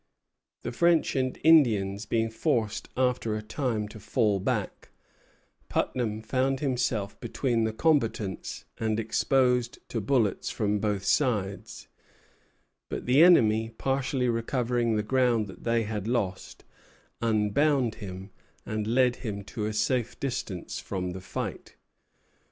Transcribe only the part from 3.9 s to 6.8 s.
fall back, Putnam found